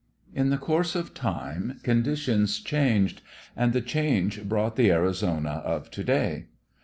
In 0.33 0.49
the 0.49 0.57
course 0.57 0.95
of 0.95 1.13
time 1.13 1.79
conditions 1.83 2.59
changed, 2.59 3.21
and 3.55 3.71
the 3.71 3.81
change 3.81 4.45
brought 4.49 4.75
the 4.75 4.91
Arizona 4.91 5.61
of 5.63 5.91
to 5.91 6.03
day. 6.03 6.47